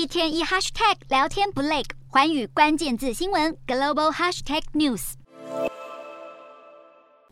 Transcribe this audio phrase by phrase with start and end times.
[0.00, 5.12] 一天一 hashtag 聊天不累，环宇关键字新闻 global hashtag news。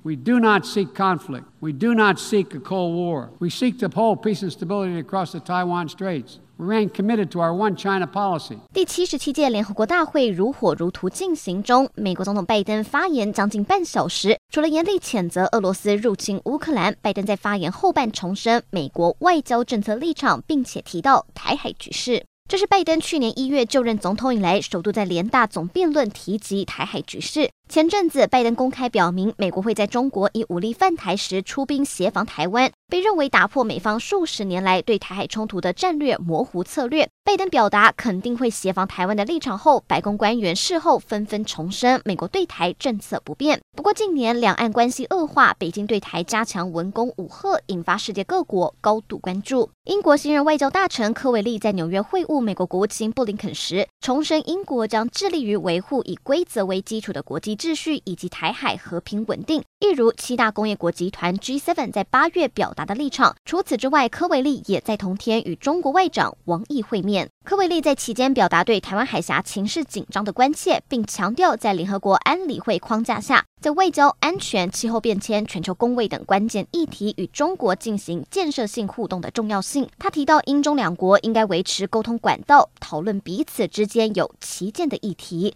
[0.03, 1.45] We do not seek conflict.
[1.61, 3.31] We do not seek a cold war.
[3.39, 6.41] We seek to uphold peace and stability across the Taiwan Straits.
[6.59, 8.59] We remain committed to our One China policy.
[8.75, 22.23] 第七十七届联合国大会如火如荼进行中，美国总统拜登发言将近半小时，除了严厉谴责俄罗斯入侵乌克兰，拜登在发言后半重申美国外交政策立场，并且提到台海局势。
[22.49, 27.51] 这是拜登去年一月就任总统以来，首度在联大总辩论提及台海局势。
[27.69, 37.07] 前阵子，拜登公开表明，美国会在中国以武力犯台时出兵协防台湾，被认为打破美方数十年来对台海冲突的战略模糊策略。
[37.23, 43.61] 拜登表达肯定会协防台湾的立场后，白宫官员事后纷纷重申，美国对台政策不变。
[43.77, 49.69] 不过，近年两岸关系恶化，北京对台加强文攻武吓，引发世界各国高度关注。
[49.85, 63.35] 英国新任外交大臣科维利在纽约会晤美国国务卿布林肯时，重申英国将致力于维护以规则为基础的国际秩序以及台海和平稳定，一如七大工业国集团 G7 在八月表达的立场。
[63.45, 67.29] 除此之外，科维利也在同天与中国外长王毅会面。
[67.45, 79.89] 科维利在期间表达对台湾海峡情势紧张的关切，并强调在联合国安理会框架下，在外交、安全、气候变迁、全球公卫等关键议题与中国进行建设性互动的重要性。
[79.99, 85.55] 他提到，英中两国应该维持沟通管道，讨论彼此之间有歧见的议题。